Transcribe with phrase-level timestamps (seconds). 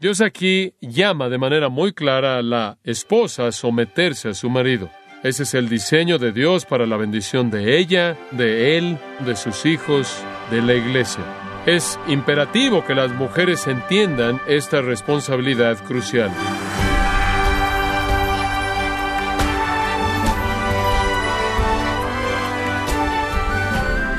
[0.00, 4.88] Dios aquí llama de manera muy clara a la esposa a someterse a su marido.
[5.22, 9.66] Ese es el diseño de Dios para la bendición de ella, de él, de sus
[9.66, 11.22] hijos, de la iglesia.
[11.66, 16.30] Es imperativo que las mujeres entiendan esta responsabilidad crucial.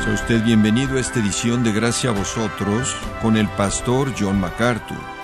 [0.04, 5.21] Sea usted bienvenido a esta edición de Gracia a vosotros con el pastor John MacArthur.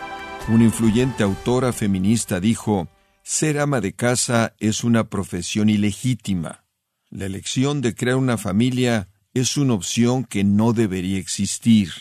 [0.49, 2.87] Una influyente autora feminista dijo,
[3.21, 6.63] ser ama de casa es una profesión ilegítima.
[7.09, 11.91] La elección de crear una familia es una opción que no debería existir.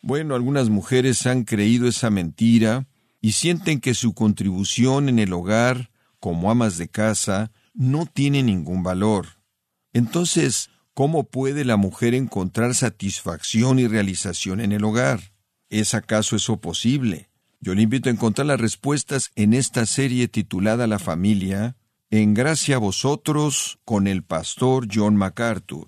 [0.00, 2.88] Bueno, algunas mujeres han creído esa mentira
[3.20, 8.82] y sienten que su contribución en el hogar, como amas de casa, no tiene ningún
[8.82, 9.26] valor.
[9.92, 15.34] Entonces, ¿cómo puede la mujer encontrar satisfacción y realización en el hogar?
[15.68, 17.29] ¿Es acaso eso posible?
[17.62, 21.76] Yo le invito a encontrar las respuestas en esta serie titulada La familia,
[22.08, 25.86] en gracia a vosotros con el pastor John MacArthur.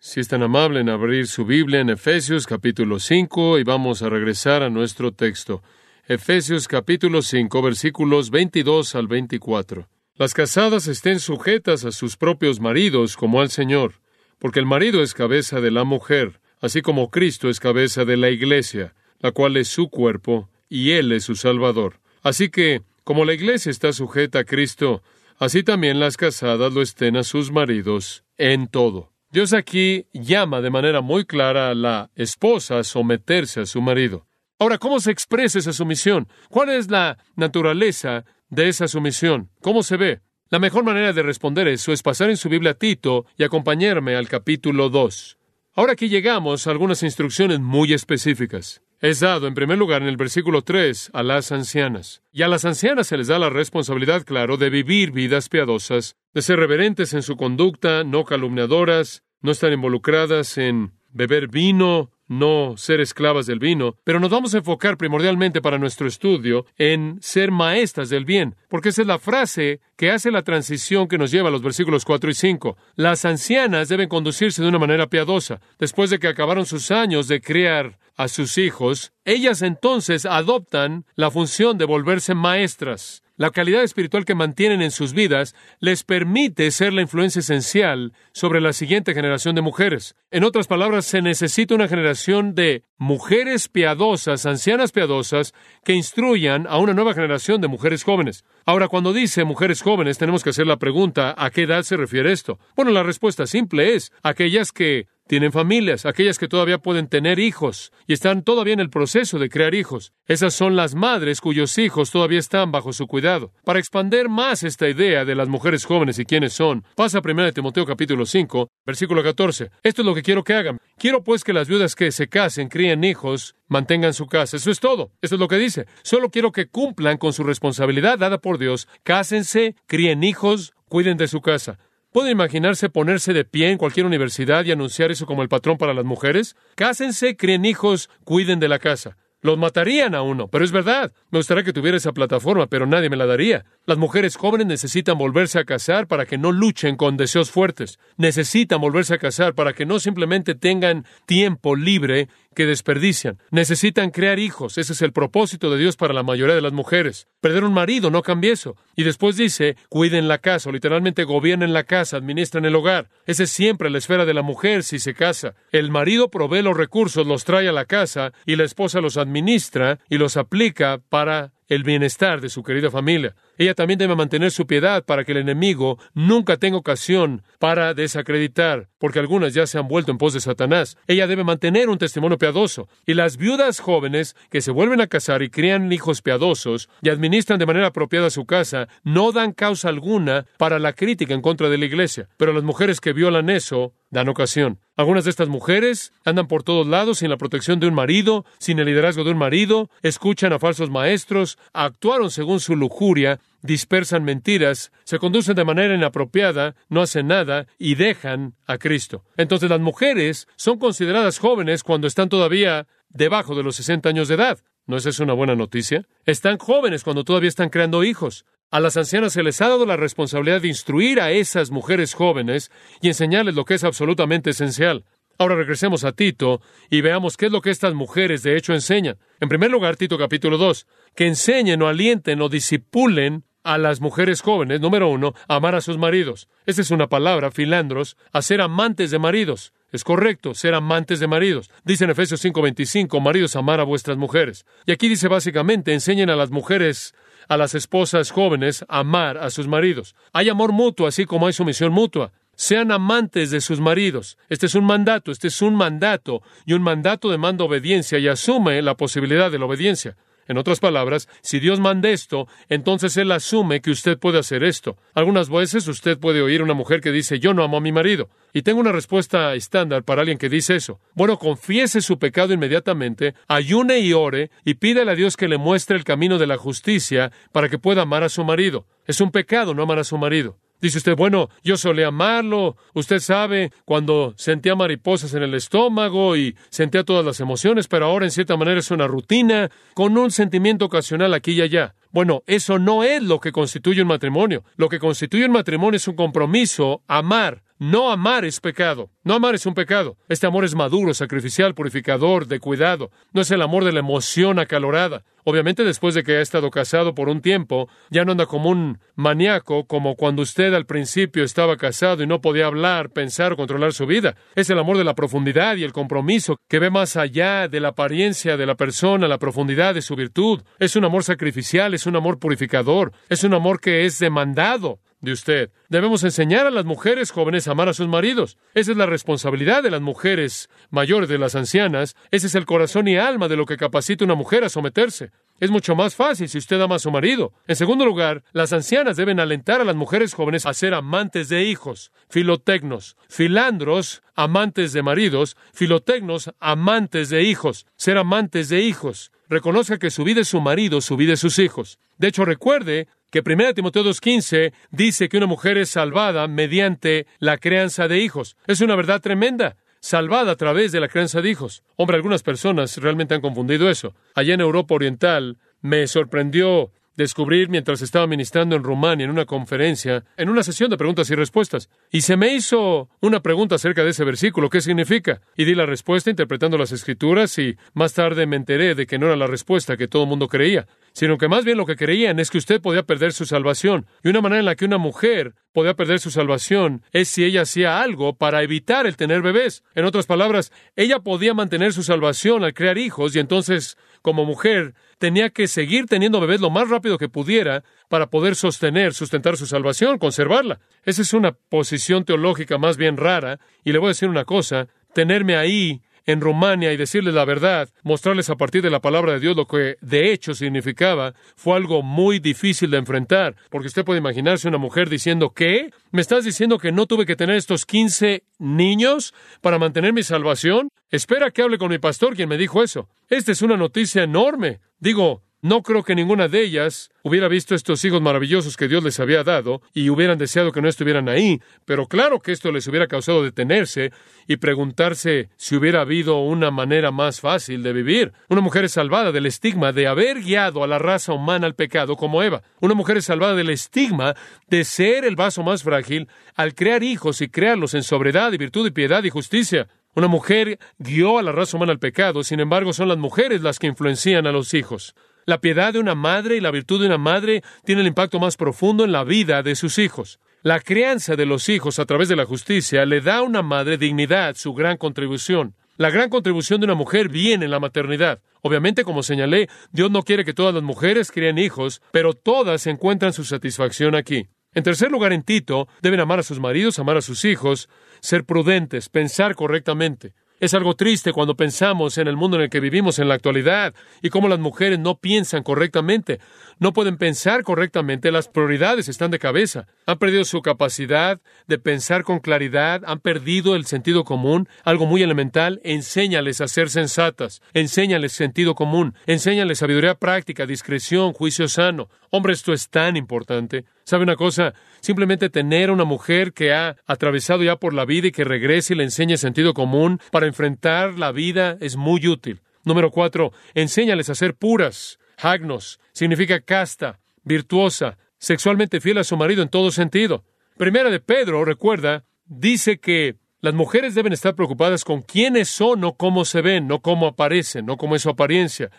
[0.00, 4.08] Si es tan amable en abrir su Biblia en Efesios capítulo 5 y vamos a
[4.08, 5.62] regresar a nuestro texto.
[6.08, 9.86] Efesios capítulo 5 versículos 22 al 24.
[10.16, 14.00] Las casadas estén sujetas a sus propios maridos como al Señor,
[14.40, 18.30] porque el marido es cabeza de la mujer, así como Cristo es cabeza de la
[18.30, 22.00] iglesia, la cual es su cuerpo, y Él es su Salvador.
[22.22, 25.02] Así que, como la iglesia está sujeta a Cristo,
[25.38, 29.12] así también las casadas lo estén a sus maridos en todo.
[29.32, 34.26] Dios aquí llama de manera muy clara a la esposa a someterse a su marido.
[34.58, 36.28] Ahora, ¿cómo se expresa esa sumisión?
[36.48, 39.50] ¿Cuál es la naturaleza de esa sumisión?
[39.60, 40.20] ¿Cómo se ve?
[40.50, 44.28] La mejor manera de responder eso es pasar en su Biblia Tito y acompañarme al
[44.28, 45.38] capítulo 2.
[45.74, 48.82] Ahora aquí llegamos a algunas instrucciones muy específicas.
[49.00, 52.22] Es dado, en primer lugar, en el versículo 3, a las ancianas.
[52.32, 56.42] Y a las ancianas se les da la responsabilidad, claro, de vivir vidas piadosas, de
[56.42, 63.00] ser reverentes en su conducta, no calumniadoras, no estar involucradas en beber vino, no ser
[63.00, 68.08] esclavas del vino, pero nos vamos a enfocar primordialmente para nuestro estudio en ser maestras
[68.08, 71.52] del bien, porque esa es la frase que hace la transición que nos lleva a
[71.52, 72.76] los versículos 4 y 5.
[72.94, 75.60] Las ancianas deben conducirse de una manera piadosa.
[75.78, 81.30] Después de que acabaron sus años de criar a sus hijos, ellas entonces adoptan la
[81.30, 83.22] función de volverse maestras.
[83.40, 88.60] La calidad espiritual que mantienen en sus vidas les permite ser la influencia esencial sobre
[88.60, 90.14] la siguiente generación de mujeres.
[90.30, 96.76] En otras palabras, se necesita una generación de mujeres piadosas, ancianas piadosas, que instruyan a
[96.76, 98.44] una nueva generación de mujeres jóvenes.
[98.66, 102.32] Ahora, cuando dice mujeres jóvenes, tenemos que hacer la pregunta, ¿a qué edad se refiere
[102.32, 102.58] esto?
[102.76, 107.92] Bueno, la respuesta simple es aquellas que tienen familias, aquellas que todavía pueden tener hijos
[108.08, 110.12] y están todavía en el proceso de crear hijos.
[110.26, 113.52] Esas son las madres cuyos hijos todavía están bajo su cuidado.
[113.64, 117.52] Para expander más esta idea de las mujeres jóvenes y quiénes son, pasa a 1
[117.52, 119.70] Timoteo capítulo 5, versículo 14.
[119.84, 120.80] Esto es lo que quiero que hagan.
[120.98, 124.56] Quiero pues que las viudas que se casen, críen hijos, mantengan su casa.
[124.56, 125.12] Eso es todo.
[125.22, 125.86] Eso es lo que dice.
[126.02, 128.88] Solo quiero que cumplan con su responsabilidad dada por Dios.
[129.04, 131.78] Cásense, críen hijos, cuiden de su casa.
[132.12, 135.94] ¿Puede imaginarse ponerse de pie en cualquier universidad y anunciar eso como el patrón para
[135.94, 136.56] las mujeres?
[136.74, 139.16] Cásense, críen hijos, cuiden de la casa.
[139.42, 141.12] Los matarían a uno, pero es verdad.
[141.30, 143.64] Me gustaría que tuviera esa plataforma, pero nadie me la daría.
[143.90, 147.98] Las mujeres jóvenes necesitan volverse a casar para que no luchen con deseos fuertes.
[148.16, 153.38] Necesitan volverse a casar para que no simplemente tengan tiempo libre que desperdician.
[153.50, 154.78] Necesitan crear hijos.
[154.78, 157.26] Ese es el propósito de Dios para la mayoría de las mujeres.
[157.40, 158.76] Perder un marido no cambia eso.
[158.94, 163.08] Y después dice, cuiden la casa, o literalmente gobiernen la casa, administran el hogar.
[163.26, 165.54] Esa es siempre la esfera de la mujer si se casa.
[165.72, 169.98] El marido provee los recursos, los trae a la casa, y la esposa los administra
[170.08, 173.36] y los aplica para el bienestar de su querida familia.
[173.60, 178.88] Ella también debe mantener su piedad para que el enemigo nunca tenga ocasión para desacreditar,
[178.96, 180.96] porque algunas ya se han vuelto en pos de Satanás.
[181.06, 182.88] Ella debe mantener un testimonio piadoso.
[183.04, 187.58] Y las viudas jóvenes que se vuelven a casar y crían hijos piadosos y administran
[187.58, 191.76] de manera apropiada su casa, no dan causa alguna para la crítica en contra de
[191.76, 192.30] la iglesia.
[192.38, 194.80] Pero las mujeres que violan eso dan ocasión.
[194.96, 198.78] Algunas de estas mujeres andan por todos lados sin la protección de un marido, sin
[198.78, 204.92] el liderazgo de un marido, escuchan a falsos maestros, actuaron según su lujuria, dispersan mentiras,
[205.04, 209.24] se conducen de manera inapropiada, no hacen nada y dejan a Cristo.
[209.36, 214.36] Entonces las mujeres son consideradas jóvenes cuando están todavía debajo de los 60 años de
[214.36, 214.58] edad.
[214.86, 216.06] ¿No es eso una buena noticia?
[216.24, 218.44] Están jóvenes cuando todavía están creando hijos.
[218.70, 222.70] A las ancianas se les ha dado la responsabilidad de instruir a esas mujeres jóvenes
[223.00, 225.04] y enseñarles lo que es absolutamente esencial.
[225.40, 226.60] Ahora regresemos a Tito
[226.90, 229.16] y veamos qué es lo que estas mujeres de hecho enseñan.
[229.40, 234.40] En primer lugar, Tito capítulo 2, que enseñen o alienten o disipulen a las mujeres
[234.40, 236.48] jóvenes, número uno, amar a sus maridos.
[236.66, 239.72] Esa es una palabra, filandros, a ser amantes de maridos.
[239.92, 241.70] Es correcto, ser amantes de maridos.
[241.84, 244.64] Dice en Efesios 5:25, maridos, amar a vuestras mujeres.
[244.86, 247.14] Y aquí dice básicamente, enseñen a las mujeres,
[247.48, 250.14] a las esposas jóvenes, a amar a sus maridos.
[250.32, 252.32] Hay amor mutuo, así como hay sumisión mutua.
[252.54, 254.36] Sean amantes de sus maridos.
[254.48, 258.82] Este es un mandato, este es un mandato, y un mandato demanda obediencia y asume
[258.82, 260.16] la posibilidad de la obediencia.
[260.50, 264.96] En otras palabras, si Dios manda esto, entonces Él asume que usted puede hacer esto.
[265.14, 268.28] Algunas veces usted puede oír una mujer que dice, yo no amo a mi marido.
[268.52, 270.98] Y tengo una respuesta estándar para alguien que dice eso.
[271.14, 275.96] Bueno, confiese su pecado inmediatamente, ayune y ore, y pídale a Dios que le muestre
[275.96, 278.86] el camino de la justicia para que pueda amar a su marido.
[279.06, 280.56] Es un pecado no amar a su marido.
[280.80, 282.76] Dice usted, bueno, yo solía amarlo.
[282.94, 288.24] Usted sabe cuando sentía mariposas en el estómago y sentía todas las emociones, pero ahora
[288.24, 291.94] en cierta manera es una rutina con un sentimiento ocasional aquí y allá.
[292.12, 294.64] Bueno, eso no es lo que constituye un matrimonio.
[294.76, 299.08] Lo que constituye un matrimonio es un compromiso, amar, no amar es pecado.
[299.24, 300.18] No amar es un pecado.
[300.28, 303.10] Este amor es maduro, sacrificial, purificador, de cuidado.
[303.32, 305.24] No es el amor de la emoción acalorada.
[305.44, 308.98] Obviamente después de que ha estado casado por un tiempo, ya no anda como un
[309.14, 313.94] maníaco como cuando usted al principio estaba casado y no podía hablar, pensar o controlar
[313.94, 314.36] su vida.
[314.54, 317.88] Es el amor de la profundidad y el compromiso que ve más allá de la
[317.88, 320.62] apariencia de la persona, la profundidad de su virtud.
[320.78, 325.32] Es un amor sacrificial, es un amor purificador, es un amor que es demandado de
[325.32, 325.70] usted.
[325.88, 328.56] Debemos enseñar a las mujeres jóvenes a amar a sus maridos.
[328.74, 332.16] Esa es la responsabilidad de las mujeres mayores, de las ancianas.
[332.30, 335.30] Ese es el corazón y alma de lo que capacita una mujer a someterse.
[335.60, 337.52] Es mucho más fácil si usted ama a su marido.
[337.66, 341.64] En segundo lugar, las ancianas deben alentar a las mujeres jóvenes a ser amantes de
[341.64, 349.32] hijos, filotecnos, filandros, amantes de maridos, filotecnos, amantes de hijos, ser amantes de hijos.
[349.50, 351.98] Reconozca que su vida es su marido, su vida es sus hijos.
[352.16, 357.58] De hecho, recuerde que 1 Timoteo 2.15 dice que una mujer es salvada mediante la
[357.58, 358.56] crianza de hijos.
[358.66, 359.76] Es una verdad tremenda.
[360.00, 361.82] Salvada a través de la crianza de hijos.
[361.96, 364.14] Hombre, algunas personas realmente han confundido eso.
[364.34, 366.90] Allá en Europa Oriental me sorprendió
[367.20, 371.34] descubrir mientras estaba ministrando en Rumania en una conferencia, en una sesión de preguntas y
[371.34, 371.88] respuestas.
[372.10, 375.40] Y se me hizo una pregunta acerca de ese versículo, ¿qué significa?
[375.56, 379.26] Y di la respuesta interpretando las escrituras y más tarde me enteré de que no
[379.26, 382.38] era la respuesta que todo el mundo creía sino que más bien lo que creían
[382.38, 384.06] es que usted podía perder su salvación.
[384.22, 387.62] Y una manera en la que una mujer podía perder su salvación es si ella
[387.62, 389.82] hacía algo para evitar el tener bebés.
[389.94, 394.94] En otras palabras, ella podía mantener su salvación al crear hijos y entonces, como mujer,
[395.20, 399.66] tenía que seguir teniendo bebés lo más rápido que pudiera para poder sostener, sustentar su
[399.66, 400.80] salvación, conservarla.
[401.04, 403.60] Esa es una posición teológica más bien rara.
[403.84, 407.88] Y le voy a decir una cosa, tenerme ahí en Rumania y decirles la verdad,
[408.02, 412.02] mostrarles a partir de la palabra de Dios lo que de hecho significaba, fue algo
[412.02, 415.90] muy difícil de enfrentar, porque usted puede imaginarse una mujer diciendo, ¿qué?
[416.10, 420.88] ¿Me estás diciendo que no tuve que tener estos 15 niños para mantener mi salvación?
[421.10, 423.08] Espera que hable con mi pastor quien me dijo eso.
[423.28, 424.80] Esta es una noticia enorme.
[424.98, 429.20] Digo, no creo que ninguna de ellas hubiera visto estos hijos maravillosos que Dios les
[429.20, 433.08] había dado y hubieran deseado que no estuvieran ahí, pero claro que esto les hubiera
[433.08, 434.10] causado detenerse
[434.46, 438.32] y preguntarse si hubiera habido una manera más fácil de vivir.
[438.48, 442.16] Una mujer es salvada del estigma de haber guiado a la raza humana al pecado
[442.16, 442.62] como Eva.
[442.80, 444.34] Una mujer es salvada del estigma
[444.68, 448.86] de ser el vaso más frágil al crear hijos y crearlos en sobriedad y virtud
[448.86, 449.88] y piedad y justicia.
[450.14, 453.78] Una mujer guió a la raza humana al pecado, sin embargo son las mujeres las
[453.78, 455.14] que influencian a los hijos.
[455.46, 458.56] La piedad de una madre y la virtud de una madre tiene el impacto más
[458.56, 460.38] profundo en la vida de sus hijos.
[460.62, 463.96] La crianza de los hijos a través de la justicia le da a una madre
[463.96, 465.74] dignidad, su gran contribución.
[465.96, 468.40] La gran contribución de una mujer viene en la maternidad.
[468.62, 473.32] Obviamente, como señalé, Dios no quiere que todas las mujeres creen hijos, pero todas encuentran
[473.32, 474.48] su satisfacción aquí.
[474.72, 477.88] En tercer lugar, en Tito, deben amar a sus maridos, amar a sus hijos,
[478.20, 480.34] ser prudentes, pensar correctamente.
[480.60, 483.94] Es algo triste cuando pensamos en el mundo en el que vivimos en la actualidad
[484.20, 486.38] y cómo las mujeres no piensan correctamente,
[486.78, 492.24] no pueden pensar correctamente, las prioridades están de cabeza, han perdido su capacidad de pensar
[492.24, 498.32] con claridad, han perdido el sentido común, algo muy elemental, enséñales a ser sensatas, enséñales
[498.32, 502.10] sentido común, enséñales sabiduría práctica, discreción, juicio sano.
[502.28, 503.86] Hombre, esto es tan importante.
[504.10, 504.74] ¿Sabe una cosa?
[504.98, 508.96] Simplemente tener una mujer que ha atravesado ya por la vida y que regrese y
[508.96, 512.60] le enseñe sentido común para enfrentar la vida es muy útil.
[512.82, 515.20] Número cuatro, enséñales a ser puras.
[515.38, 520.42] Hagnos significa casta, virtuosa, sexualmente fiel a su marido en todo sentido.
[520.76, 526.14] Primera de Pedro, recuerda, dice que las mujeres deben estar preocupadas con quiénes son, no
[526.14, 528.90] cómo se ven, no cómo aparecen, no cómo es su apariencia.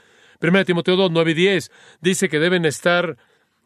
[0.41, 3.17] 1 Timoteo 2, 9 y 10 dice que deben estar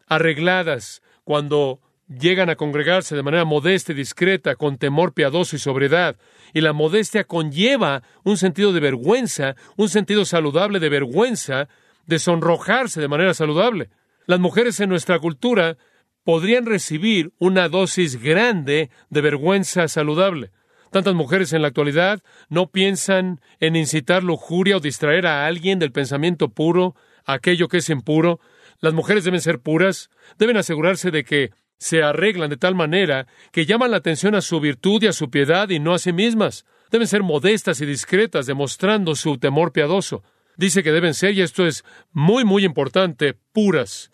[0.08, 6.16] arregladas cuando llegan a congregarse de manera modesta y discreta, con temor piadoso y sobriedad.
[6.54, 11.68] Y la modestia conlleva un sentido de vergüenza, un sentido saludable de vergüenza,
[12.06, 13.90] de sonrojarse de manera saludable.
[14.26, 15.76] Las mujeres en nuestra cultura
[16.22, 20.52] podrían recibir una dosis grande de vergüenza saludable.
[20.92, 25.90] Tantas mujeres en la actualidad no piensan en incitar lujuria o distraer a alguien del
[25.90, 28.38] pensamiento puro, aquello que es impuro.
[28.80, 33.66] Las mujeres deben ser puras, deben asegurarse de que se arreglan de tal manera que
[33.66, 36.64] llaman la atención a su virtud y a su piedad y no a sí mismas.
[36.90, 40.22] Deben ser modestas y discretas, demostrando su temor piadoso.
[40.56, 44.12] Dice que deben ser, y esto es muy, muy importante, puras.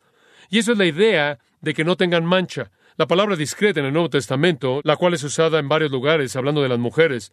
[0.51, 2.71] Y eso es la idea de que no tengan mancha.
[2.97, 6.63] La palabra discreta en el Nuevo Testamento, la cual es usada en varios lugares hablando
[6.63, 7.33] de las mujeres,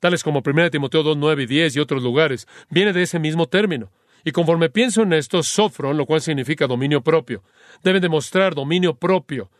[0.00, 3.46] tales como 1 Timoteo 2, 9 y 10 y otros lugares, viene de ese mismo
[3.46, 3.90] término.
[4.26, 7.44] Y conforme pienso en esto, sofron, lo cual significa dominio propio.
[7.84, 9.52] Deben demostrar dominio propio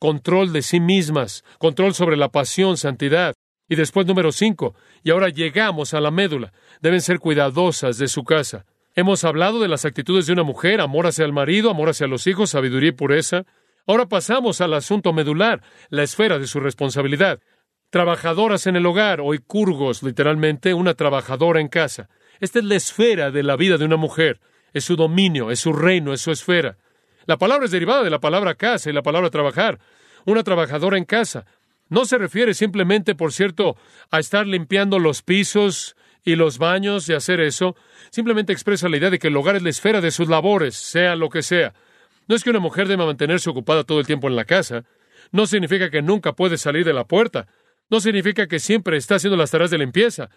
[0.00, 3.34] control de sí mismas, control sobre la pasión, santidad.
[3.68, 8.24] Y después número cinco, y ahora llegamos a la médula, deben ser cuidadosas de su
[8.24, 8.66] casa.
[8.96, 12.26] Hemos hablado de las actitudes de una mujer, amor hacia el marido, amor hacia los
[12.26, 13.44] hijos, sabiduría y pureza.
[13.86, 17.38] Ahora pasamos al asunto medular, la esfera de su responsabilidad.
[17.90, 22.08] Trabajadoras en el hogar, hoy curgos, literalmente, una trabajadora en casa.
[22.40, 24.40] Esta es la esfera de la vida de una mujer.
[24.72, 26.76] Es su dominio, es su reino, es su esfera.
[27.26, 29.78] La palabra es derivada de la palabra casa y la palabra trabajar.
[30.24, 31.46] Una trabajadora en casa.
[31.88, 33.76] No se refiere simplemente, por cierto,
[34.10, 37.76] a estar limpiando los pisos y los baños y hacer eso.
[38.10, 41.16] Simplemente expresa la idea de que el hogar es la esfera de sus labores, sea
[41.16, 41.74] lo que sea.
[42.26, 44.84] No es que una mujer deba mantenerse ocupada todo el tiempo en la casa.
[45.32, 47.46] No significa que nunca puede salir de la puerta.
[47.90, 50.28] No significa que siempre está haciendo las tareas de limpieza.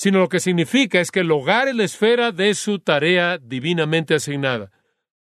[0.00, 4.14] Sino lo que significa es que el hogar es la esfera de su tarea divinamente
[4.14, 4.70] asignada.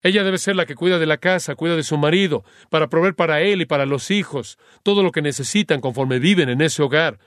[0.02, 3.16] Ella debe ser la que cuida de la casa, cuida de su marido, para proveer
[3.16, 7.20] para él y para los hijos todo lo que necesitan conforme viven en ese hogar.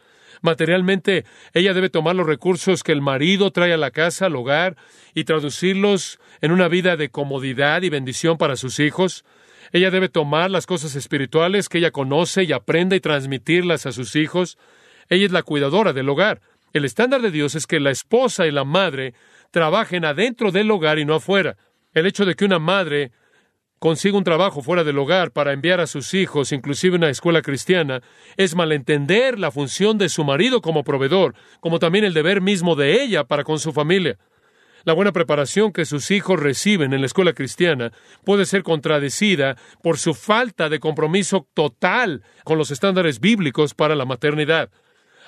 [0.43, 1.25] Materialmente,
[1.55, 4.77] ella debe tomar los recursos que el marido trae a la casa, al hogar,
[5.15, 9.25] y traducirlos en una vida de comodidad y bendición para sus hijos.
[9.73, 14.17] Ella debe tomar las cosas espirituales que ella conoce y aprenda y transmitirlas a sus
[14.17, 14.59] hijos.
[15.09, 16.43] Ella es la cuidadora del hogar.
[16.73, 19.15] El estándar de Dios es que la esposa y la madre
[19.51, 21.57] trabajen adentro del hogar y no afuera.
[21.95, 23.11] El hecho de que una madre
[23.79, 27.43] consiga un trabajo fuera del hogar para enviar a sus hijos, inclusive a una escuela
[27.43, 28.03] cristiana,
[28.37, 33.03] es malentender la función de su marido como proveedor, como también el deber mismo de
[33.03, 34.19] ella para con su familia.
[34.85, 37.93] La buena preparación que sus hijos reciben en la escuela cristiana
[38.25, 44.05] puede ser contradecida por su falta de compromiso total con los estándares bíblicos para la
[44.05, 44.71] maternidad.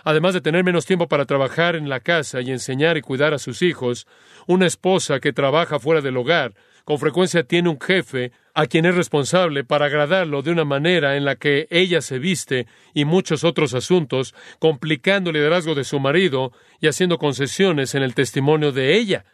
[0.05, 3.39] Además de tener menos tiempo para trabajar en la casa y enseñar y cuidar a
[3.39, 4.07] sus hijos,
[4.47, 6.55] una esposa que trabaja fuera del hogar
[6.85, 11.25] con frecuencia tiene un jefe a quien es responsable para agradarlo de una manera en
[11.25, 16.53] la que ella se viste y muchos otros asuntos, complicando el liderazgo de su marido
[16.81, 19.25] y haciendo concesiones en el testimonio de ella.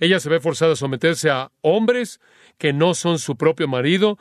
[0.00, 2.18] Ella se ve forzada a someterse a hombres
[2.56, 4.18] que no son su propio marido,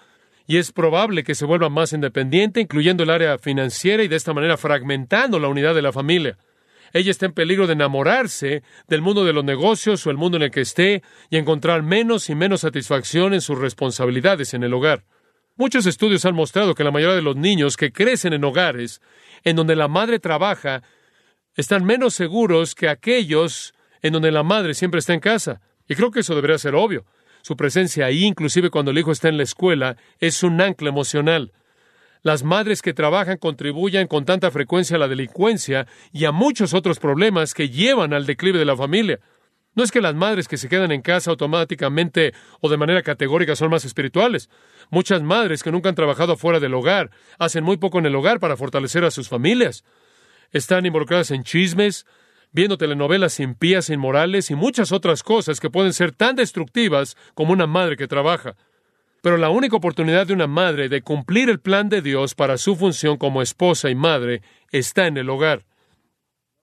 [0.51, 4.34] y es probable que se vuelva más independiente, incluyendo el área financiera y de esta
[4.34, 6.38] manera fragmentando la unidad de la familia.
[6.91, 10.43] Ella está en peligro de enamorarse del mundo de los negocios o el mundo en
[10.43, 15.05] el que esté y encontrar menos y menos satisfacción en sus responsabilidades en el hogar.
[15.55, 19.00] Muchos estudios han mostrado que la mayoría de los niños que crecen en hogares
[19.46, 20.84] en donde la madre trabaja
[21.55, 25.62] están menos seguros que aquellos en donde la madre siempre está en casa.
[25.88, 27.05] Y creo que eso debería ser obvio.
[27.41, 31.51] Su presencia ahí, inclusive cuando el hijo está en la escuela, es un ancla emocional.
[32.24, 37.00] Las madres que trabajan contribuyen con tanta frecuencia a la delincuencia y a muchos otros
[37.00, 39.19] problemas que llevan al declive de la familia.
[39.74, 43.55] No es que las madres que se quedan en casa automáticamente o de manera categórica
[43.55, 44.50] son más espirituales.
[44.89, 48.39] Muchas madres que nunca han trabajado fuera del hogar hacen muy poco en el hogar
[48.39, 49.83] para fortalecer a sus familias.
[50.51, 52.05] Están involucradas en chismes,
[52.51, 57.67] viendo telenovelas impías inmorales y muchas otras cosas que pueden ser tan destructivas como una
[57.67, 58.55] madre que trabaja.
[59.22, 62.75] Pero la única oportunidad de una madre de cumplir el plan de Dios para su
[62.75, 64.41] función como esposa y madre
[64.72, 65.63] está en el hogar.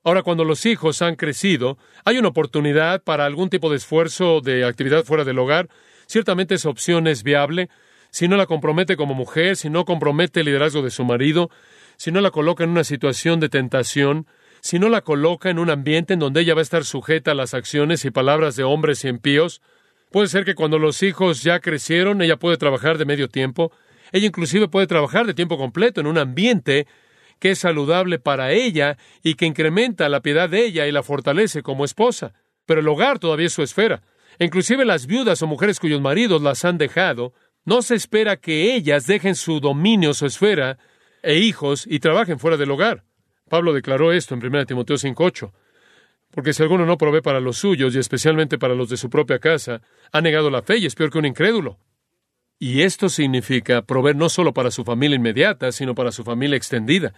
[0.04, 4.64] Ahora, cuando los hijos han crecido, hay una oportunidad para algún tipo de esfuerzo de
[4.64, 5.68] actividad fuera del hogar.
[6.06, 7.68] Ciertamente esa opción es viable.
[8.10, 11.50] Si no la compromete como mujer, si no compromete el liderazgo de su marido,
[11.96, 14.26] si no la coloca en una situación de tentación,
[14.60, 17.34] si no la coloca en un ambiente en donde ella va a estar sujeta a
[17.34, 19.60] las acciones y palabras de hombres impíos,
[20.10, 23.72] puede ser que cuando los hijos ya crecieron, ella puede trabajar de medio tiempo,
[24.12, 26.86] ella inclusive puede trabajar de tiempo completo en un ambiente
[27.38, 31.62] que es saludable para ella y que incrementa la piedad de ella y la fortalece
[31.62, 32.32] como esposa.
[32.66, 34.02] Pero el hogar todavía es su esfera.
[34.38, 37.32] Inclusive las viudas o mujeres cuyos maridos las han dejado,
[37.64, 40.78] no se espera que ellas dejen su dominio, su esfera
[41.22, 43.04] e hijos y trabajen fuera del hogar.
[43.48, 45.52] Pablo declaró esto en 1 Timoteo 5.8.
[46.30, 49.38] Porque si alguno no provee para los suyos, y especialmente para los de su propia
[49.38, 49.80] casa,
[50.12, 51.78] ha negado la fe y es peor que un incrédulo.
[52.58, 57.14] Y esto significa proveer no solo para su familia inmediata, sino para su familia extendida.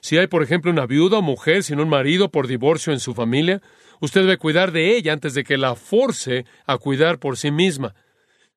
[0.00, 3.14] Si hay, por ejemplo, una viuda o mujer sin un marido por divorcio en su
[3.14, 3.62] familia,
[4.00, 7.94] usted debe cuidar de ella antes de que la force a cuidar por sí misma.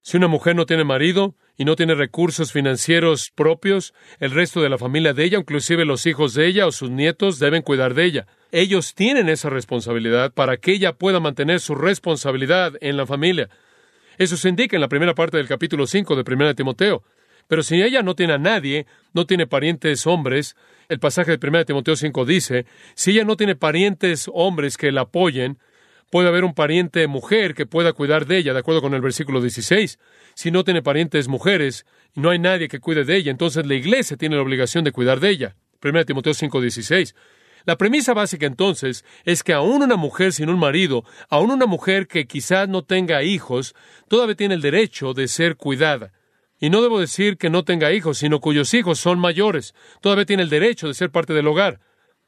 [0.01, 4.69] Si una mujer no tiene marido y no tiene recursos financieros propios, el resto de
[4.69, 8.05] la familia de ella, inclusive los hijos de ella o sus nietos, deben cuidar de
[8.05, 8.27] ella.
[8.53, 13.49] Ellos tienen esa responsabilidad para que ella pueda mantener su responsabilidad en la familia.
[14.17, 17.03] Eso se indica en la primera parte del capítulo 5 de 1 Timoteo.
[17.49, 20.55] Pero si ella no tiene a nadie, no tiene parientes hombres,
[20.87, 25.01] el pasaje de 1 Timoteo 5 dice, si ella no tiene parientes hombres que la
[25.01, 25.59] apoyen,
[26.09, 29.41] puede haber un pariente mujer que pueda cuidar de ella, de acuerdo con el versículo
[29.41, 29.99] 16.
[30.33, 31.85] Si no tiene parientes mujeres
[32.15, 35.19] no hay nadie que cuide de ella, entonces la iglesia tiene la obligación de cuidar
[35.19, 35.55] de ella.
[35.83, 37.15] 1 Timoteo 5, 16.
[37.65, 42.07] La premisa básica entonces es que aún una mujer sin un marido, aún una mujer
[42.07, 43.75] que quizás no tenga hijos,
[44.07, 46.13] todavía tiene el derecho de ser cuidada.
[46.59, 49.73] Y no debo decir que no tenga hijos, sino cuyos hijos son mayores.
[50.01, 51.79] Todavía tiene el derecho de ser parte del hogar.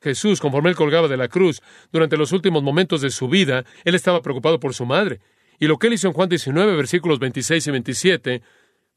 [0.01, 3.96] Jesús, conforme él colgaba de la cruz, durante los últimos momentos de su vida, él
[3.96, 5.20] estaba preocupado por su madre.
[5.60, 8.41] Y lo que él hizo en Juan 19, versículos 26 y 27,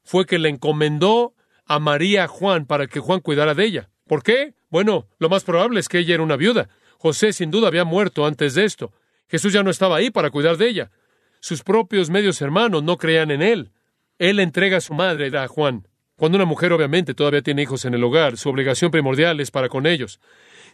[0.03, 1.33] fue que le encomendó
[1.65, 3.89] a María a Juan para que Juan cuidara de ella.
[4.07, 4.53] ¿Por qué?
[4.69, 6.69] Bueno, lo más probable es que ella era una viuda.
[6.97, 8.91] José sin duda había muerto antes de esto.
[9.27, 10.91] Jesús ya no estaba ahí para cuidar de ella.
[11.39, 13.71] Sus propios medios hermanos no creían en él.
[14.17, 15.87] Él entrega a su madre a Juan.
[16.15, 19.69] Cuando una mujer obviamente todavía tiene hijos en el hogar, su obligación primordial es para
[19.69, 20.19] con ellos.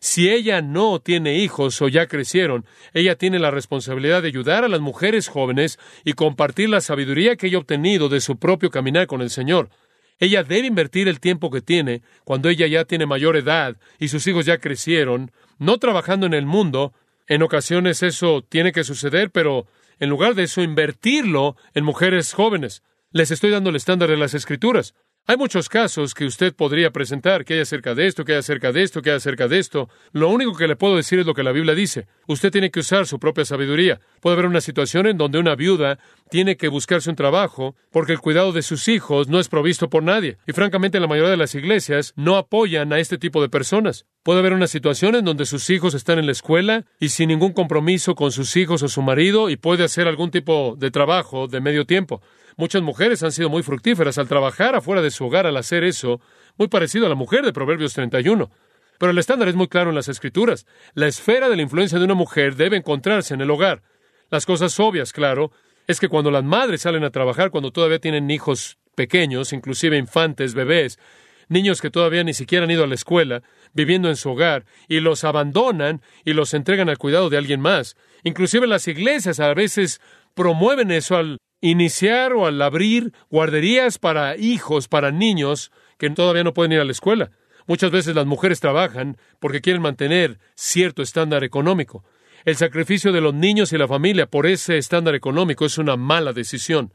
[0.03, 2.65] Si ella no tiene hijos o ya crecieron,
[2.95, 7.47] ella tiene la responsabilidad de ayudar a las mujeres jóvenes y compartir la sabiduría que
[7.47, 9.69] ella ha obtenido de su propio caminar con el Señor.
[10.17, 14.25] Ella debe invertir el tiempo que tiene cuando ella ya tiene mayor edad y sus
[14.25, 16.93] hijos ya crecieron, no trabajando en el mundo.
[17.27, 19.67] En ocasiones eso tiene que suceder, pero
[19.99, 22.81] en lugar de eso, invertirlo en mujeres jóvenes.
[23.11, 24.95] Les estoy dando el estándar de las escrituras.
[25.27, 28.71] Hay muchos casos que usted podría presentar, que hay acerca de esto, que hay acerca
[28.71, 29.87] de esto, que hay acerca de esto.
[30.11, 32.07] Lo único que le puedo decir es lo que la Biblia dice.
[32.27, 34.01] Usted tiene que usar su propia sabiduría.
[34.19, 35.99] Puede haber una situación en donde una viuda
[36.31, 40.01] tiene que buscarse un trabajo porque el cuidado de sus hijos no es provisto por
[40.01, 40.37] nadie.
[40.47, 44.05] Y francamente la mayoría de las iglesias no apoyan a este tipo de personas.
[44.23, 47.53] Puede haber una situación en donde sus hijos están en la escuela y sin ningún
[47.53, 51.61] compromiso con sus hijos o su marido y puede hacer algún tipo de trabajo de
[51.61, 52.21] medio tiempo.
[52.57, 56.21] Muchas mujeres han sido muy fructíferas al trabajar afuera de su hogar al hacer eso,
[56.57, 58.49] muy parecido a la mujer de Proverbios 31.
[58.99, 60.67] Pero el estándar es muy claro en las Escrituras.
[60.93, 63.81] La esfera de la influencia de una mujer debe encontrarse en el hogar.
[64.29, 65.51] Las cosas obvias, claro,
[65.87, 70.53] es que cuando las madres salen a trabajar, cuando todavía tienen hijos pequeños, inclusive infantes,
[70.53, 70.99] bebés,
[71.49, 74.99] niños que todavía ni siquiera han ido a la escuela, viviendo en su hogar, y
[74.99, 77.97] los abandonan y los entregan al cuidado de alguien más.
[78.23, 79.99] Inclusive las iglesias a veces
[80.33, 86.53] promueven eso al iniciar o al abrir guarderías para hijos, para niños que todavía no
[86.53, 87.31] pueden ir a la escuela.
[87.67, 92.03] Muchas veces las mujeres trabajan porque quieren mantener cierto estándar económico.
[92.43, 96.33] El sacrificio de los niños y la familia por ese estándar económico es una mala
[96.33, 96.91] decisión.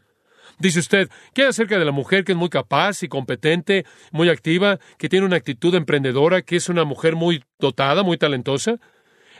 [0.59, 4.79] Dice usted, ¿qué acerca de la mujer que es muy capaz y competente, muy activa,
[4.99, 8.79] que tiene una actitud emprendedora, que es una mujer muy dotada, muy talentosa?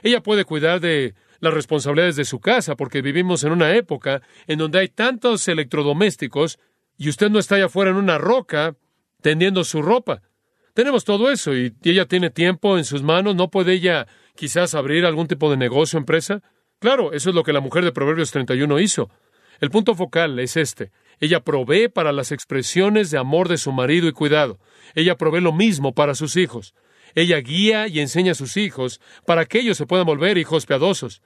[0.03, 4.59] Ella puede cuidar de las responsabilidades de su casa, porque vivimos en una época en
[4.59, 6.59] donde hay tantos electrodomésticos
[6.97, 8.75] y usted no está allá afuera en una roca
[9.21, 10.21] tendiendo su ropa.
[10.73, 15.05] Tenemos todo eso y ella tiene tiempo en sus manos, ¿no puede ella quizás abrir
[15.05, 16.41] algún tipo de negocio, empresa?
[16.79, 19.09] Claro, eso es lo que la mujer de Proverbios 31 hizo.
[19.59, 20.91] El punto focal es este.
[21.19, 24.59] Ella provee para las expresiones de amor de su marido y cuidado.
[24.93, 26.75] Ella provee lo mismo para sus hijos.
[27.17, 31.23] Ella guía y enseña a sus hijos para que ellos se puedan volver hijos piadosos.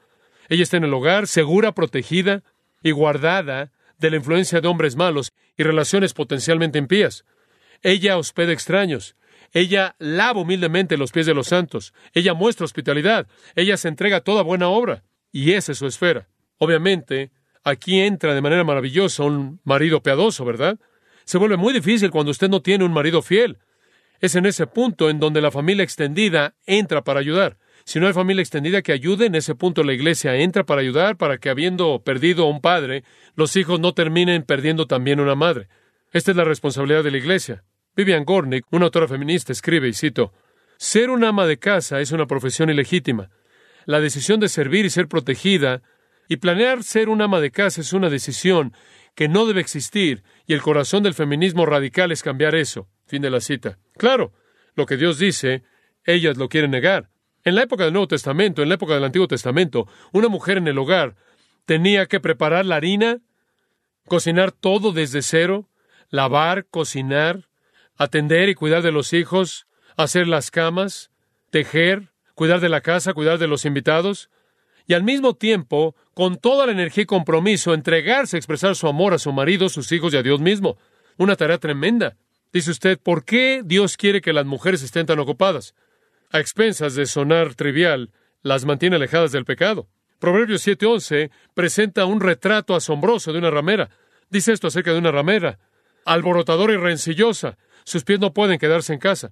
[0.47, 2.43] Ella está en el hogar, segura, protegida
[2.81, 7.25] y guardada de la influencia de hombres malos y relaciones potencialmente impías.
[7.81, 9.17] Ella hospeda extraños.
[9.51, 11.93] Ella lava humildemente los pies de los santos.
[12.13, 13.27] Ella muestra hospitalidad.
[13.53, 15.03] Ella se entrega a toda buena obra.
[15.33, 16.29] Y esa es su esfera.
[16.57, 17.31] Obviamente,
[17.65, 20.79] aquí entra de manera maravillosa un marido piadoso, ¿verdad?
[21.25, 23.57] Se vuelve muy difícil cuando usted no tiene un marido fiel.
[24.21, 27.57] Es en ese punto en donde la familia extendida entra para ayudar.
[27.85, 31.17] Si no hay familia extendida que ayude, en ese punto la iglesia entra para ayudar
[31.17, 33.03] para que habiendo perdido un padre,
[33.35, 35.67] los hijos no terminen perdiendo también una madre.
[36.13, 37.63] Esta es la responsabilidad de la iglesia.
[37.95, 40.31] Vivian Gornick, una autora feminista, escribe, y cito,
[40.77, 43.29] Ser un ama de casa es una profesión ilegítima.
[43.85, 45.81] La decisión de servir y ser protegida
[46.29, 48.73] Y planear ser un ama de casa es una decisión
[49.15, 52.87] que no debe existir, y el corazón del feminismo radical es cambiar eso.
[53.07, 53.77] Fin de la cita.
[53.97, 54.33] Claro,
[54.75, 55.63] lo que Dios dice,
[56.05, 57.09] ellas lo quieren negar.
[57.43, 60.67] En la época del Nuevo Testamento, en la época del Antiguo Testamento, una mujer en
[60.67, 61.15] el hogar
[61.65, 63.19] tenía que preparar la harina,
[64.07, 65.69] cocinar todo desde cero,
[66.09, 67.49] lavar, cocinar,
[67.97, 71.11] atender y cuidar de los hijos, hacer las camas,
[71.49, 74.29] tejer, cuidar de la casa, cuidar de los invitados,
[74.87, 79.13] y al mismo tiempo, con toda la energía y compromiso, entregarse a expresar su amor
[79.13, 80.77] a su marido, sus hijos y a Dios mismo.
[81.17, 82.17] Una tarea tremenda.
[82.53, 85.73] Dice usted, ¿por qué Dios quiere que las mujeres estén tan ocupadas?
[86.31, 88.11] A expensas de sonar trivial,
[88.41, 89.87] las mantiene alejadas del pecado.
[90.19, 93.89] Proverbios 7:11 presenta un retrato asombroso de una ramera.
[94.29, 95.59] Dice esto acerca de una ramera,
[96.05, 97.57] alborotadora y rencillosa.
[97.83, 99.31] Sus pies no pueden quedarse en casa.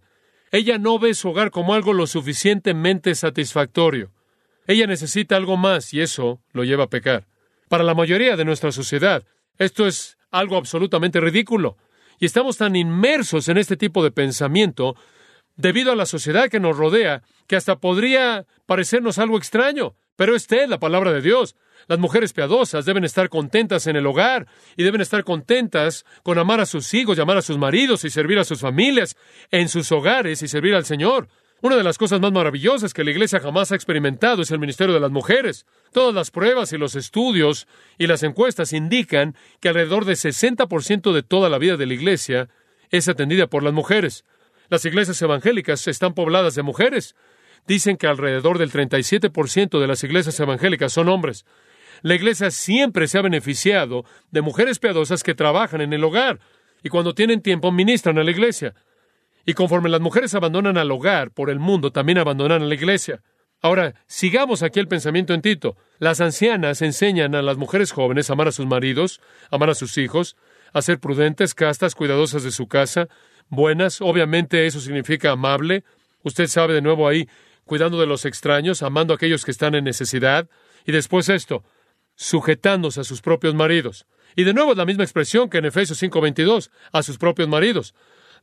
[0.51, 4.11] Ella no ve su hogar como algo lo suficientemente satisfactorio.
[4.65, 7.27] Ella necesita algo más y eso lo lleva a pecar.
[7.67, 9.23] Para la mayoría de nuestra sociedad,
[9.57, 11.77] esto es algo absolutamente ridículo.
[12.19, 14.95] Y estamos tan inmersos en este tipo de pensamiento
[15.55, 19.95] debido a la sociedad que nos rodea que hasta podría parecernos algo extraño.
[20.15, 21.55] Pero esta es la palabra de Dios.
[21.87, 26.59] Las mujeres piadosas deben estar contentas en el hogar y deben estar contentas con amar
[26.59, 29.15] a sus hijos, llamar a sus maridos y servir a sus familias
[29.49, 31.29] en sus hogares y servir al Señor.
[31.61, 34.93] Una de las cosas más maravillosas que la Iglesia jamás ha experimentado es el ministerio
[34.93, 35.65] de las mujeres.
[35.91, 37.67] Todas las pruebas y los estudios
[37.97, 42.47] y las encuestas indican que alrededor del 60% de toda la vida de la Iglesia
[42.91, 44.23] es atendida por las mujeres.
[44.69, 47.15] Las iglesias evangélicas están pobladas de mujeres.
[47.67, 51.45] Dicen que alrededor del 37% de las iglesias evangélicas son hombres.
[52.01, 56.39] La iglesia siempre se ha beneficiado de mujeres piadosas que trabajan en el hogar
[56.83, 58.73] y cuando tienen tiempo ministran a la iglesia.
[59.45, 63.21] Y conforme las mujeres abandonan al hogar por el mundo, también abandonan a la iglesia.
[63.61, 65.75] Ahora, sigamos aquí el pensamiento en Tito.
[65.97, 69.19] Las ancianas enseñan a las mujeres jóvenes a amar a sus maridos,
[69.51, 70.37] amar a sus hijos,
[70.71, 73.09] a ser prudentes, castas, cuidadosas de su casa,
[73.49, 73.99] buenas.
[74.01, 75.83] Obviamente eso significa amable.
[76.23, 77.27] Usted sabe de nuevo ahí,
[77.65, 80.47] cuidando de los extraños, amando a aquellos que están en necesidad.
[80.85, 81.63] Y después esto,
[82.15, 84.05] sujetándose a sus propios maridos.
[84.35, 87.93] Y de nuevo la misma expresión que en Efesios 5:22, a sus propios maridos.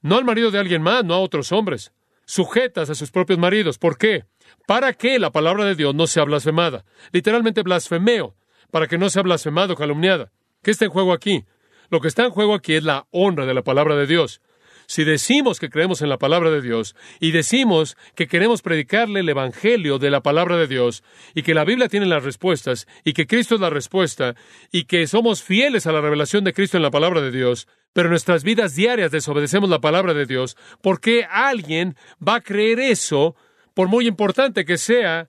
[0.02, 1.92] No al marido de alguien más, no a otros hombres.
[2.24, 3.78] Sujetas a sus propios maridos.
[3.78, 4.24] ¿Por qué?
[4.66, 6.84] Para que la palabra de Dios no sea blasfemada.
[7.12, 8.34] Literalmente blasfemeo,
[8.70, 10.32] para que no sea blasfemado calumniada.
[10.62, 11.44] ¿Qué está en juego aquí?
[11.88, 14.40] Lo que está en juego aquí es la honra de la palabra de Dios.
[14.86, 19.28] Si decimos que creemos en la palabra de Dios y decimos que queremos predicarle el
[19.28, 21.02] Evangelio de la palabra de Dios
[21.34, 24.36] y que la Biblia tiene las respuestas y que Cristo es la respuesta
[24.70, 28.06] y que somos fieles a la revelación de Cristo en la palabra de Dios, pero
[28.06, 31.96] en nuestras vidas diarias desobedecemos la palabra de Dios, ¿por qué alguien
[32.26, 33.34] va a creer eso
[33.74, 35.28] por muy importante que sea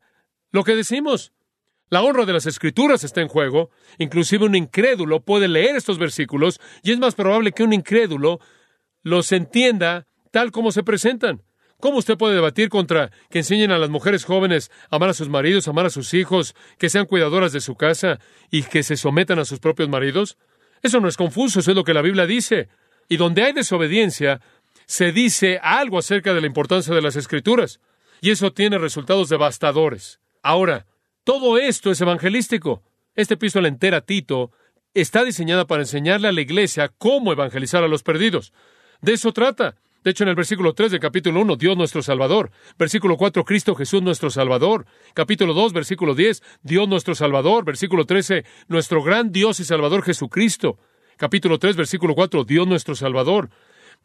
[0.52, 1.34] lo que decimos?
[1.90, 3.70] La honra de las escrituras está en juego.
[3.98, 8.42] Inclusive un incrédulo puede leer estos versículos y es más probable que un incrédulo
[9.08, 11.42] los entienda tal como se presentan.
[11.80, 15.30] ¿Cómo usted puede debatir contra que enseñen a las mujeres jóvenes a amar a sus
[15.30, 19.40] maridos, amar a sus hijos, que sean cuidadoras de su casa y que se sometan
[19.40, 20.38] a sus propios maridos?
[20.82, 22.70] Eso no es confuso, eso es lo que la Biblia dice.
[23.08, 24.42] Y donde hay desobediencia,
[24.86, 27.80] se dice algo acerca de la importancia de las escrituras.
[28.22, 30.20] Y eso tiene resultados devastadores.
[30.42, 30.88] Ahora,
[31.24, 32.82] todo esto es evangelístico.
[33.16, 34.52] Esta epístola entera, Tito,
[34.94, 38.52] está diseñada para enseñarle a la iglesia cómo evangelizar a los perdidos.
[39.02, 39.76] De eso trata.
[40.04, 42.52] De hecho, en el versículo 3 del capítulo 1, Dios nuestro Salvador.
[42.78, 44.86] Versículo 4, Cristo Jesús nuestro Salvador.
[45.14, 47.66] Capítulo 2, versículo 10, Dios nuestro Salvador.
[47.66, 50.78] Versículo 13, nuestro gran Dios y Salvador Jesucristo.
[51.18, 53.50] Capítulo 3, versículo 4, Dios nuestro Salvador.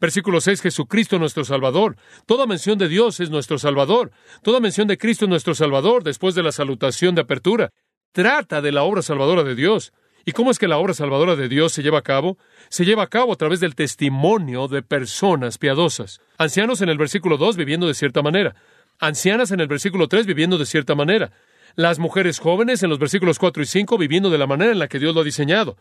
[0.00, 1.96] Versículo 6, Jesucristo nuestro Salvador.
[2.26, 4.10] Toda mención de Dios es nuestro Salvador.
[4.42, 7.70] Toda mención de Cristo es nuestro Salvador después de la salutación de apertura.
[8.10, 9.92] Trata de la obra salvadora de Dios.
[10.24, 12.38] ¿Y cómo es que la obra salvadora de Dios se lleva a cabo?
[12.68, 16.20] Se lleva a cabo a través del testimonio de personas piadosas.
[16.38, 18.54] Ancianos en el versículo 2 viviendo de cierta manera.
[19.00, 21.32] Ancianas en el versículo 3 viviendo de cierta manera.
[21.74, 24.88] Las mujeres jóvenes en los versículos 4 y 5 viviendo de la manera en la
[24.88, 25.76] que Dios lo ha diseñado.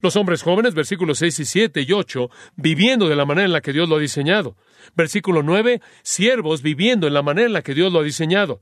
[0.00, 3.60] Los hombres jóvenes, versículos 6 y 7 y 8, viviendo de la manera en la
[3.60, 4.56] que Dios lo ha diseñado.
[4.96, 8.60] Versículo 9, siervos viviendo en la manera en la que Dios lo ha diseñado.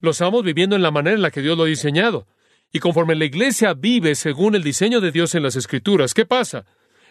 [0.00, 2.26] Los amos viviendo en la manera en la que Dios lo ha diseñado.
[2.72, 6.64] Y conforme la iglesia vive según el diseño de Dios en las Escrituras, ¿qué pasa?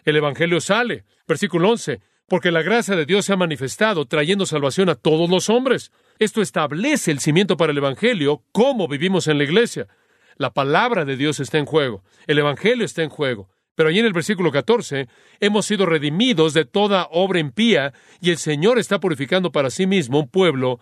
[0.04, 1.04] El Evangelio sale.
[1.28, 2.00] Versículo 11.
[2.26, 5.92] Porque la gracia de Dios se ha manifestado trayendo salvación a todos los hombres.
[6.18, 9.86] Esto establece el cimiento para el Evangelio, cómo vivimos en la iglesia.
[10.36, 12.02] La palabra de Dios está en juego.
[12.26, 13.48] El Evangelio está en juego.
[13.76, 15.08] Pero allí en el versículo 14,
[15.40, 20.18] hemos sido redimidos de toda obra impía y el Señor está purificando para sí mismo
[20.18, 20.80] un pueblo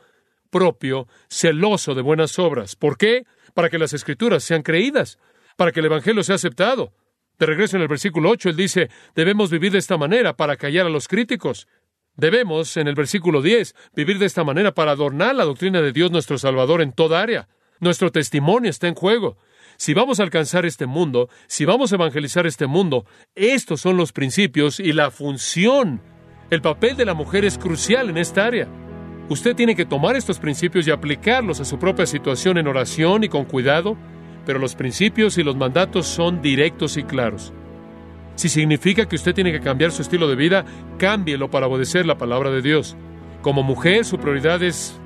[0.50, 2.76] propio, celoso de buenas obras.
[2.76, 3.24] ¿Por qué?
[3.54, 5.18] para que las escrituras sean creídas.
[5.56, 6.94] para que el Evangelio sea aceptado.
[7.38, 10.86] De regreso en el versículo 8, él dice, debemos vivir de esta manera para callar
[10.86, 11.68] a los críticos.
[12.16, 16.10] Debemos, en el versículo 10, vivir de esta manera para adornar la doctrina de Dios
[16.10, 17.48] nuestro Salvador en toda área.
[17.78, 19.36] Nuestro testimonio está en juego.
[19.76, 24.12] Si vamos a alcanzar este mundo, si vamos a evangelizar este mundo, estos son los
[24.12, 26.00] principios y la función.
[26.48, 28.66] El papel de la mujer es crucial en esta área.
[29.30, 33.28] Usted tiene que tomar estos principios y aplicarlos a su propia situación en oración y
[33.28, 33.96] con cuidado,
[34.44, 37.52] pero los principios y los mandatos son directos y claros.
[38.34, 40.64] Si significa que usted tiene que cambiar su estilo de vida,
[40.98, 42.96] cámbielo para obedecer la palabra de Dios.
[43.40, 44.98] Como mujer, su prioridad es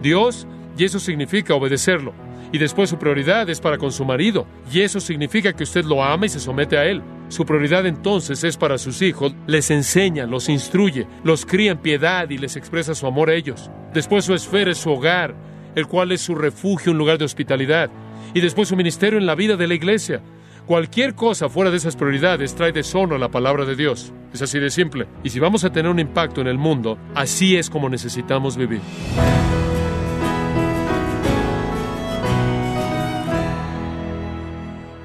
[0.00, 0.46] Dios
[0.78, 2.14] y eso significa obedecerlo
[2.52, 6.04] y después su prioridad es para con su marido, y eso significa que usted lo
[6.04, 7.02] ama y se somete a él.
[7.28, 12.28] Su prioridad entonces es para sus hijos, les enseña, los instruye, los cría en piedad
[12.28, 13.70] y les expresa su amor a ellos.
[13.94, 15.34] Después su esfera es su hogar,
[15.74, 17.90] el cual es su refugio, un lugar de hospitalidad,
[18.34, 20.20] y después su ministerio en la vida de la iglesia.
[20.66, 24.12] Cualquier cosa fuera de esas prioridades trae deshonro a la palabra de Dios.
[24.32, 25.06] Es así de simple.
[25.24, 28.80] Y si vamos a tener un impacto en el mundo, así es como necesitamos vivir.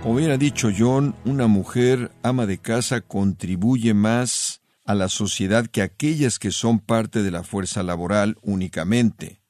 [0.07, 6.39] Hubiera dicho John, una mujer ama de casa contribuye más a la sociedad que aquellas
[6.39, 9.41] que son parte de la fuerza laboral únicamente.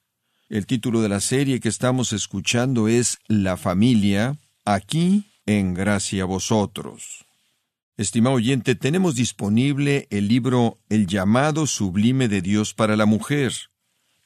[0.50, 6.26] El título de la serie que estamos escuchando es La familia, aquí en gracia a
[6.26, 7.26] vosotros.
[7.96, 13.54] Estimado oyente, tenemos disponible el libro El llamado sublime de Dios para la mujer,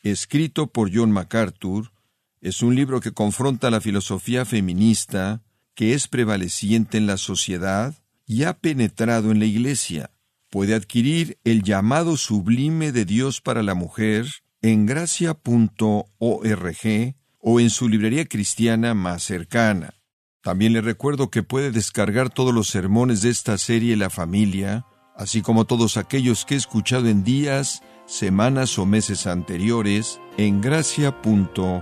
[0.01, 1.91] escrito por John MacArthur.
[2.39, 5.41] Es un libro que confronta la filosofía feminista,
[5.81, 7.95] que es prevaleciente en la sociedad
[8.27, 10.11] y ha penetrado en la Iglesia.
[10.51, 14.27] Puede adquirir el llamado sublime de Dios para la mujer
[14.61, 16.05] en gracia.org
[17.39, 19.95] o en su librería cristiana más cercana.
[20.43, 25.41] También le recuerdo que puede descargar todos los sermones de esta serie La familia, así
[25.41, 31.81] como todos aquellos que he escuchado en días, semanas o meses anteriores en gracia.org.